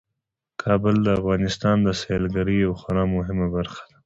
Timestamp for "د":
1.03-1.07, 1.83-1.89